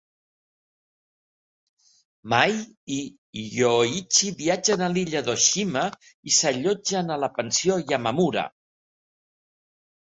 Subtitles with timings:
[2.33, 2.55] Mai
[2.97, 5.87] i Yoichi viatgen a l'illa d'Oshima
[6.33, 8.51] i s'allotgen a la pensió Yamamura.